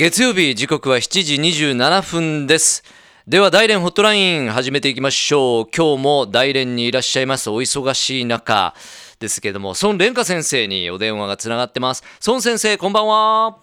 [0.00, 2.82] 月曜日時刻は7時27分です
[3.28, 8.74] では大連ホットライン始めていきましょう今日も大連にいらっしゃいますお忙しい中
[9.18, 13.58] ですけれども孫蓮華先生にお電話がつながってます孫先生こんばんは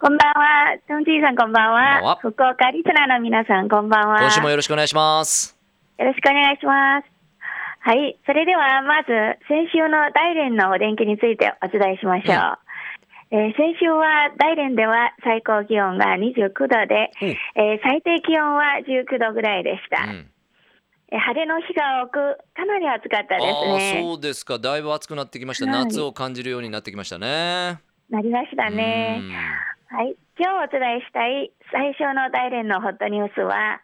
[0.00, 0.78] こんばんは。
[0.88, 1.78] トンジーさんこんばんは。
[1.78, 4.18] こんばんは福岡リスナーの皆さんこんばんは。
[4.18, 5.56] 今週もよろしくお願いします
[6.00, 7.06] よろしくお願いします。
[7.82, 8.18] はい。
[8.26, 9.08] それでは、まず、
[9.48, 12.58] 先週の大連のお天気についてお伝えしましょう。
[13.32, 20.04] えー先週は大連では最高気温が29度で、うんえー最低気温は19度ぐらいでした。
[20.04, 20.30] うん
[21.12, 24.02] えー晴れの日が多く、かなり暑かったですね。
[24.02, 27.80] そうですかだいぶ暑くなってきました、はい夏を感じるようになってきましたね
[28.10, 29.20] なりましたね。
[29.88, 30.14] はい。
[30.38, 33.80] 今日お伝えしたい最初の大連のホットニュースは、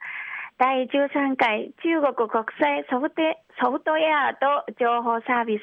[0.59, 3.20] 第13回中国国際ソフト
[3.60, 5.60] ソフトウェアと情報サービス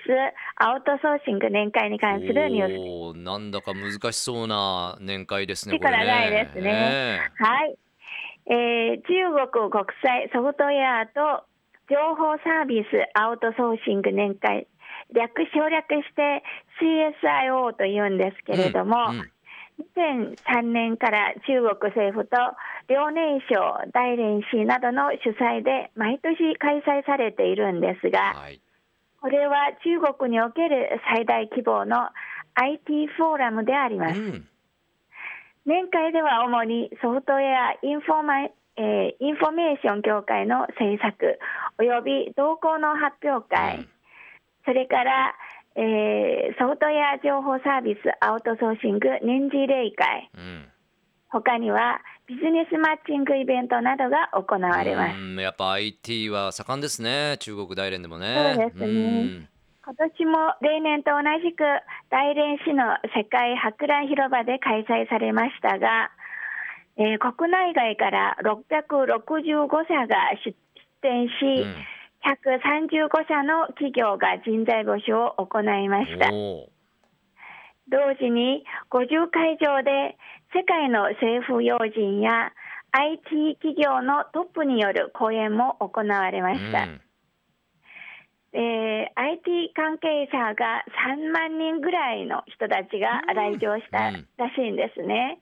[0.57, 3.17] アウトソーシング年会に関するニュース。
[3.17, 7.21] なんだか難しそうな年会ですねこ力れないですね。
[7.39, 7.75] はい。
[8.45, 11.45] えー中国国際ソフトウェアと
[11.89, 14.67] 情報サービスアウトソーシング年会、
[15.11, 16.43] 略省略して
[16.77, 19.33] CSIO と言うんですけれども、うんうん。
[19.97, 22.37] 2003年から中国政府と
[22.87, 28.59] 遼寧省、大連市などの主催で毎年開催されているんですが、はい。
[29.21, 32.09] これは中国における最大規模の
[32.55, 34.19] IT フォーラムであります。
[34.19, 34.47] うん。
[35.65, 38.43] 年会では主にソフトウェアインフォーマ
[38.75, 41.39] えーインフォメーション協会の政策
[41.77, 43.87] および動向の発表会、うん。
[44.65, 45.35] それから、
[45.75, 50.29] えーソフトウェア情報サービスアウトソーシング年次例会。
[50.35, 50.65] うん。
[51.29, 55.19] 他にはビジネスマッチングイベントなどが行われます。
[55.19, 57.37] うんやっぱ IT は盛んですね。
[57.39, 58.53] 中国大連でもね。
[58.55, 59.49] そうですね。
[59.85, 61.63] 今年も例年と同じく
[62.09, 66.11] 大連市の世界博覧広場で開催されましたが、
[66.97, 70.55] えー国内外から665社が出
[71.01, 71.69] 展し、うん。
[71.69, 71.75] うん
[72.23, 76.31] 135社の企業が人材募集を行いました。
[77.91, 80.15] 同時に50会場で
[80.53, 82.51] 世界の政府要人や
[82.91, 86.83] IT 企業のトップによる講演も行われました。
[86.83, 87.01] うん
[88.55, 90.85] えー IT 関係者が
[91.17, 95.39] 3万人ぐらいの人たちが来場したうんらしいんですね。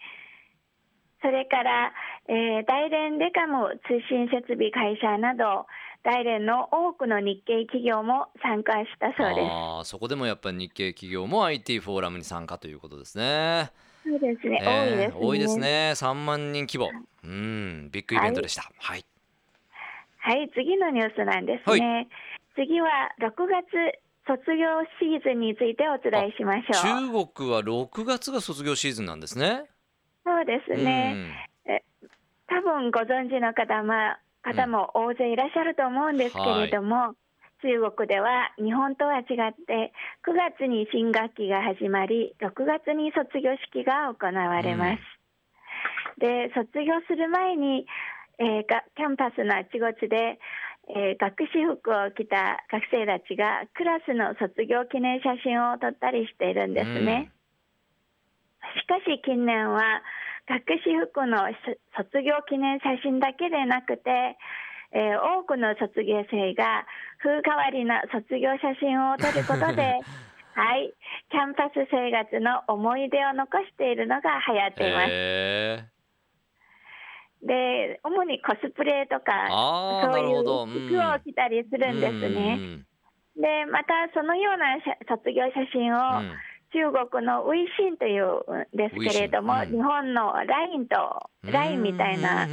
[1.21, 1.93] それから、
[2.29, 5.67] えー大連レカム通信設備会社など
[6.03, 9.47] 大連の多くの日系企業も参加したそうです。
[9.51, 13.71] あーそこでもやっぱり日系企業も IT フォーラムに参加ということですね。
[14.03, 15.15] そうですね、え多いですね。
[15.15, 15.67] ー多いですね。
[15.95, 16.89] 3万人規模。
[17.23, 18.71] うん、ビッグイベントでした。
[18.77, 19.05] はい。
[20.17, 22.07] はい、次のニュースなんですね。
[22.55, 22.87] 次は
[23.19, 27.11] 6月卒業シーズンについてお伝えしましょう。
[27.13, 29.63] 中国は6月が卒業シーズンなんですね。
[30.23, 31.47] そうですね。
[32.47, 33.93] 多分ご存知の方も
[34.43, 37.13] 方も大勢いらっしゃると思うんですけれども、
[37.61, 39.93] 中国では日本とは違って
[40.25, 45.01] 9月に新学期が始まり6月に卒業式が行われます。
[46.19, 47.85] で卒業する前に、
[48.37, 50.37] えーがキャンパスのあちこちで、
[50.89, 57.31] えー学士服を着た学生たちがクラスの卒業記念写真を撮ったりしているんですね。
[58.77, 60.01] しかし近年は
[60.47, 61.55] 学士服のし
[61.95, 64.37] 卒業記念写真だけでなくて、
[64.93, 66.85] えー多くの卒業生が
[67.23, 69.99] 風変わりな卒業写真を撮ることで、
[70.53, 70.93] はい、
[71.29, 75.07] キャンパス生活の思い出を残しているのが流行っています。
[75.09, 75.83] へ
[77.41, 79.47] で、主にコスプレとか、
[80.03, 82.57] そういう服を着たりするんですね。
[82.57, 82.85] ね。
[83.35, 86.31] で、またそのような写卒業写真を、うん。
[86.73, 89.71] 中国のウイシンというんですけれども、うん。
[89.71, 92.47] 日本の LINE と LINE みたいな、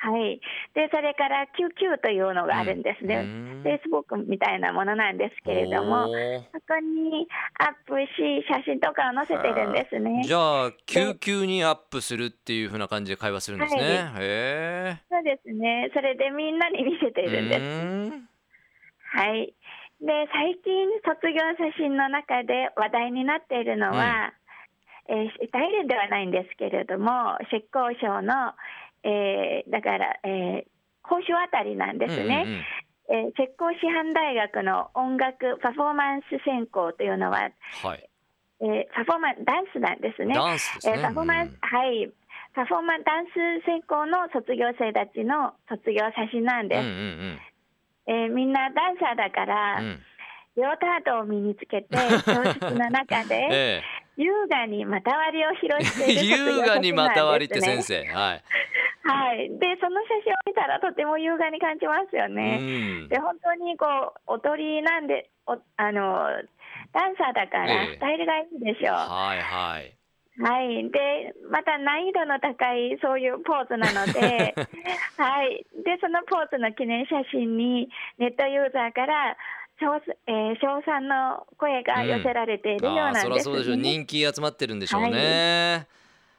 [0.00, 0.40] はい、
[0.74, 6.12] でそれから QQ というのがあるんですね、うん Facebook みたいなものなんですけれども、そ
[6.66, 7.26] こに
[7.58, 10.22] アップし、写真とかを載せてるんですね。
[10.24, 13.80] じゃあ救急にアップするっていう風な感じで会話するんですね。
[13.82, 14.96] はいへえ。
[15.10, 17.60] そうですね、それでみんなに見せているんです。
[17.60, 18.28] うん
[19.10, 19.54] はい。
[20.00, 24.32] で、最近卒業写真の中で話題になっているのは、
[25.08, 28.52] えー大連ではないんですけれども、浙江省の、
[29.04, 30.64] えーだから、えー、
[31.02, 32.44] 講習あたりなんですね。
[32.46, 32.64] うんうんうん
[33.10, 37.48] えー浙江師範大学の音楽パフォーマンス専攻というのは、
[37.82, 38.10] はい。
[38.60, 40.34] えーパフォーマンダンスなんですね。
[40.34, 40.94] ダンスですね。
[40.96, 42.12] えーパフォーマンス、はい。
[42.54, 46.80] パフォーマンスダンス専攻の卒業生たちの卒業写真なんです。
[46.80, 46.98] うんうんう
[47.32, 47.38] ん
[48.08, 50.00] えーみんなダンサーだから、うん。
[50.56, 53.46] レオタードを身につけて、教室の中で、
[53.80, 53.82] え
[54.18, 58.42] 優雅にまた割りを披露している優雅にまた割りって先生はい
[59.04, 63.08] はい、でその写真を見たらとても優雅に感じますよね。
[63.08, 63.86] で本当にこ
[64.26, 66.28] う踊りなんでおあの
[66.92, 68.96] ダンサーだからスタイルがいいでしょう。
[68.96, 69.94] えはいはい。
[70.40, 74.54] はい、でまた難易度の高いそういうポーズなので、
[75.18, 79.36] はい、でそのポーズの記念写真にネットユーザーから
[79.80, 79.96] 称,、
[80.28, 83.76] えー、称賛の声が寄せられているようなんです、ね、うん、そそうでしょう。
[83.76, 85.08] 人気集まってるんでしょうね。
[85.10, 85.98] はい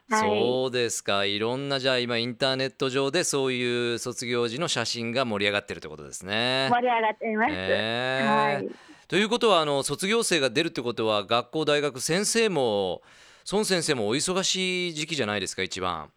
[0.10, 1.26] はい、そうですか。
[1.26, 6.68] いろんなじゃあ今インターネット上でそういう卒業時の写真が盛り上がってるってことですね。
[6.72, 8.70] 盛り上がっています、えー、はい、
[9.08, 13.04] ということはあの卒業生が出るってことは学校大学先生も
[13.52, 16.10] 孫先生もお忙しい時期じゃないですか一番。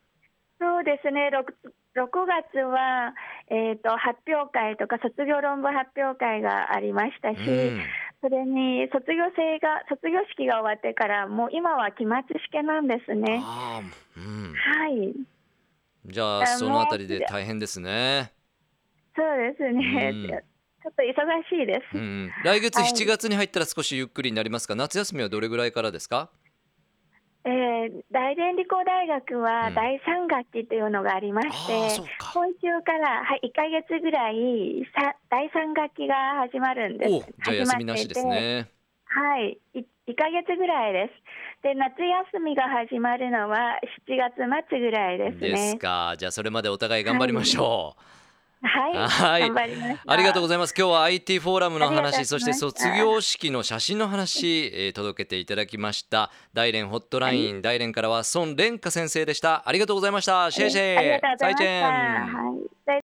[0.59, 1.31] そうですね。
[1.33, 1.45] 6,
[2.01, 3.15] 6月は、
[3.51, 7.81] えーと、発表会とか卒業論文発表会がありましたし、うん
[8.23, 12.15] それに卒業生が卒業式が終わってからもう今は期末
[12.47, 13.43] 試験なんですね。
[14.17, 15.13] うん、はい。
[16.07, 18.33] じゃあそのあたりで大変ですね。
[19.17, 20.11] そうですね。
[20.15, 20.37] うん、ちょ
[20.89, 21.99] っと忙しいです。
[21.99, 24.77] うん、来月7月に入ったら少しゆっくりになりますか？
[24.77, 26.31] 夏休みはどれぐらいからですか？
[27.45, 36.15] えー、大連理工大学は第3学期というのがありまして、うん、今週から、はい、1か月ぐらいさ第3学期が
[36.49, 37.11] 始まるんです。
[37.11, 38.69] じゃあ休みなしですね。
[39.07, 39.83] はい、1
[40.15, 41.65] か月ぐらいです。
[41.65, 43.79] で夏休みが始まるのは
[44.09, 45.51] 7月末ぐらいですね。
[45.51, 46.15] ですか。
[46.17, 47.99] じゃあそれまでお互い頑張りましょう。
[47.99, 48.22] はい
[48.63, 50.75] はい、はい、ありがとうございます。
[50.77, 56.31] 今日は IT フォーラムの話、そして卒業式の写真の話、えー、届けていただきました。
[56.55, 59.69] 大連ホットライン、はい、大連からは孫蓮華先生でした。
[59.69, 60.51] ありがとうございました。
[60.51, 61.21] シェイシェイ。
[61.39, 63.12] 再见。